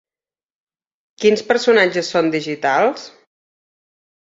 Quins 1.25 1.43
personatges 1.51 2.11
són 2.15 2.33
digitals? 2.39 3.07